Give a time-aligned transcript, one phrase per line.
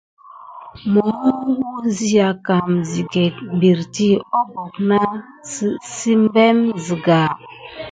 [0.91, 5.01] Mohoh wuziya kum sikete pirti abok nʼa
[5.97, 7.21] zébem sigà.